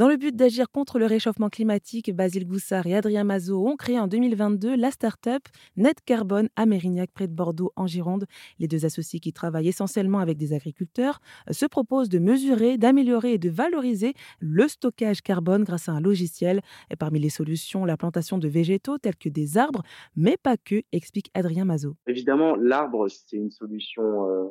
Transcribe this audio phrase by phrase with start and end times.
[0.00, 4.00] Dans le but d'agir contre le réchauffement climatique, Basile Goussard et Adrien Mazot ont créé
[4.00, 5.42] en 2022 la start-up
[5.76, 8.24] Net Carbone à Mérignac, près de Bordeaux, en Gironde.
[8.58, 13.38] Les deux associés qui travaillent essentiellement avec des agriculteurs se proposent de mesurer, d'améliorer et
[13.38, 16.62] de valoriser le stockage carbone grâce à un logiciel.
[16.90, 19.82] Et parmi les solutions, la plantation de végétaux tels que des arbres,
[20.16, 21.94] mais pas que, explique Adrien Mazot.
[22.06, 24.48] Évidemment, l'arbre, c'est une solution euh,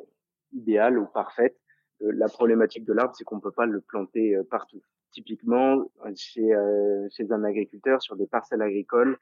[0.52, 1.56] idéale ou parfaite.
[2.02, 4.80] Euh, la problématique de l'arbre, c'est qu'on ne peut pas le planter euh, partout.
[5.12, 6.50] Typiquement, chez,
[7.10, 9.18] chez un agriculteur, sur des parcelles agricoles,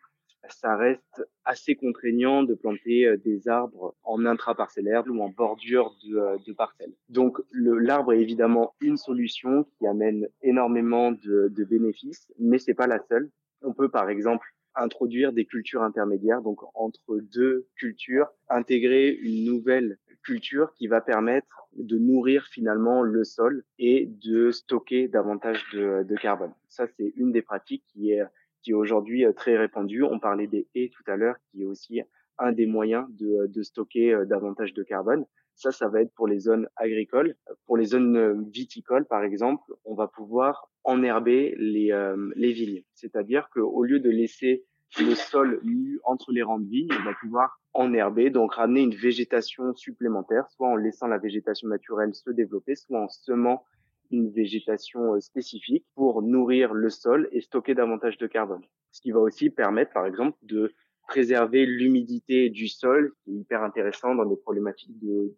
[0.50, 6.52] ça reste assez contraignant de planter des arbres en intraparcellaire ou en bordure de, de
[6.52, 6.92] parcelles.
[7.08, 12.86] Donc l'arbre est évidemment une solution qui amène énormément de, de bénéfices, mais c'est pas
[12.86, 13.30] la seule.
[13.62, 19.98] On peut par exemple introduire des cultures intermédiaires, donc entre deux cultures, intégrer une nouvelle
[20.22, 26.52] culture qui va permettre de nourrir finalement le sol et de stocker davantage de, carbone.
[26.68, 28.22] Ça, c'est une des pratiques qui est,
[28.62, 30.02] qui est aujourd'hui euh, très répandue.
[30.02, 32.00] On parlait des haies tout à l'heure, qui est aussi
[32.38, 35.24] un des moyens de, de stocker euh, davantage de carbone.
[35.54, 37.34] Ça, ça va être pour les zones agricoles.
[37.66, 41.92] Pour les zones euh, viticoles, par exemple, on va pouvoir enherber les,
[42.34, 42.82] les vignes.
[42.94, 44.64] C'est-à-dire qu'au lieu de laisser
[44.98, 48.94] le sol nu entre les rangs de vignes, on va pouvoir enherber, donc ramener une
[48.94, 53.64] végétation supplémentaire, soit en laissant la végétation naturelle se développer, soit en semant
[54.10, 58.62] une végétation euh, spécifique pour nourrir le sol et stocker davantage de carbone.
[58.90, 60.72] Ce qui va aussi permettre, par exemple, de
[61.06, 64.92] préserver l'humidité du sol, qui est hyper intéressant dans des problématiques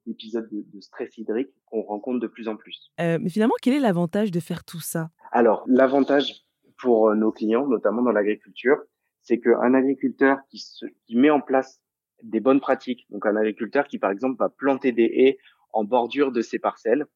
[0.07, 2.91] d'épisodes de, de, stress hydrique qu'on rencontre de plus en plus.
[3.01, 5.11] Euh, mais finalement, quel est l'avantage de faire tout ça?
[5.31, 6.45] Alors, l'avantage
[6.81, 8.79] pour euh, nos clients, notamment dans l'agriculture,
[9.23, 11.81] c'est qu'un agriculteur qui, se, qui met en place
[12.23, 15.39] des bonnes pratiques, donc un agriculteur qui, par exemple, va planter des haies
[15.73, 17.07] en bordure de ses parcelles,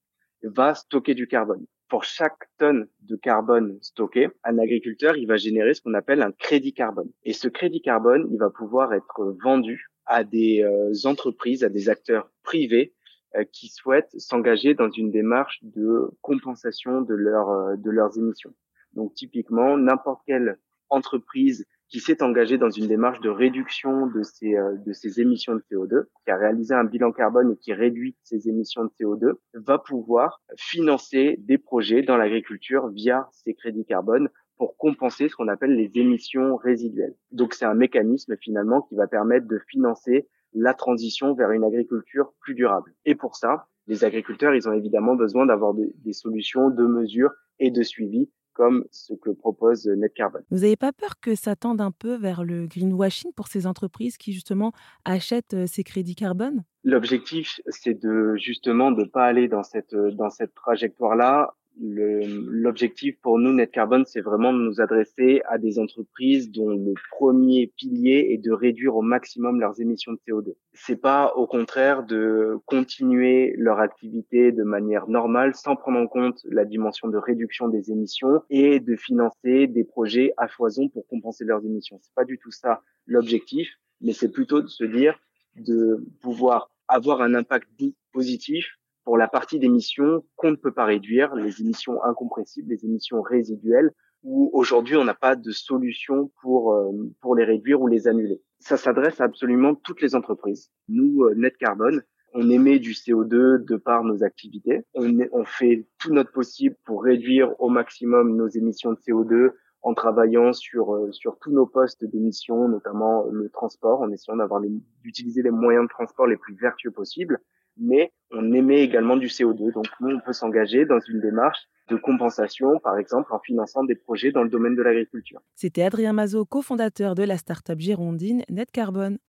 [0.43, 5.75] va stocker du carbone pour chaque tonne de carbone stocké, un agriculteur, il va générer
[5.75, 7.11] ce qu'on appelle un crédit carbone.
[7.25, 11.89] Et ce crédit carbone, il va pouvoir être vendu à des euh, entreprises, à des
[11.89, 12.95] acteurs privés
[13.37, 18.55] euh, qui souhaitent s'engager dans une démarche de compensation de, leur, euh, de leurs émissions.
[18.95, 24.57] Donc typiquement, n'importe quelle entreprise qui s'est engagé dans une démarche de réduction de ses,
[24.57, 28.17] euh, de ses émissions de CO2, qui a réalisé un bilan carbone et qui réduit
[28.23, 34.29] ses émissions de CO2, va pouvoir financer des projets dans l'agriculture via ces crédits carbone
[34.57, 37.17] pour compenser ce qu'on appelle les émissions résiduelles.
[37.33, 42.33] Donc c'est un mécanisme finalement qui va permettre de financer la transition vers une agriculture
[42.41, 42.95] plus durable.
[43.05, 47.71] Et pour ça, les agriculteurs, ils ont évidemment besoin d'avoir des solutions de mesure et
[47.71, 50.41] de suivi comme ce que propose Net Carbon.
[50.51, 54.17] Vous n'avez pas peur que ça tende un peu vers le greenwashing pour ces entreprises
[54.17, 54.73] qui justement
[55.05, 56.65] achètent euh, ces crédits carbone?
[56.85, 63.53] L'objectif, c'est de justement de pas aller dans cette dans cette trajectoire-là l'objectif pour nous,
[63.53, 68.39] Net Carbone, c'est vraiment de nous adresser à des entreprises dont le premier pilier est
[68.39, 70.55] de réduire au maximum leurs émissions de CO2.
[70.73, 76.41] C'est pas au contraire de continuer leur activité de manière normale sans prendre en compte
[76.45, 81.45] la dimension de réduction des émissions et de financer des projets à foison pour compenser
[81.45, 81.99] leurs émissions.
[82.01, 83.69] C'est pas du tout ça l'objectif,
[84.01, 85.19] mais c'est plutôt de se dire
[85.57, 87.69] de pouvoir avoir un impact
[88.13, 88.67] positif
[89.05, 93.93] pour la partie d'émissions qu'on ne peut pas réduire, les émissions incompressibles, les émissions résiduelles,
[94.23, 98.41] où aujourd'hui on n'a pas de solution pour euh, pour les réduire ou les annuler.
[98.59, 100.71] Ça s'adresse à absolument toutes les entreprises.
[100.89, 104.85] Nous, euh, Net Carbone, on émet du CO2 de par nos activités.
[104.95, 109.51] On, on fait tout notre possible pour réduire au maximum nos émissions de CO2
[109.83, 114.63] en travaillant sur euh, sur tous nos postes d'émissions, notamment le transport, en essayant d'avoir
[115.03, 117.39] d'utiliser les moyens de transport les plus vertueux possibles
[117.77, 119.73] mais on émet également du CO2.
[119.73, 121.59] Donc nous, on peut s'engager dans une démarche
[121.89, 125.41] de compensation, par exemple en finançant des projets dans le domaine de l'agriculture.
[125.55, 129.19] C'était Adrien Mazot, cofondateur de la start-up girondine Net Carbone.